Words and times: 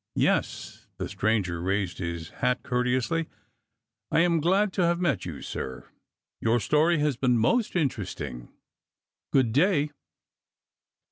"Yes." 0.29 0.87
The 0.97 1.07
stranger 1.07 1.61
raised 1.61 1.99
his 1.99 2.29
hat 2.31 2.63
courteously.'' 2.63 3.27
I 4.11 4.21
am 4.21 4.39
glad 4.39 4.73
to 4.73 4.81
have 4.83 4.99
met 4.99 5.25
you, 5.25 5.43
sir. 5.43 5.89
Your 6.41 6.59
story 6.59 6.97
has 6.97 7.17
been 7.17 7.37
most 7.37 7.75
interesting. 7.75 8.49
Good 9.31 9.51
day." 9.53 9.91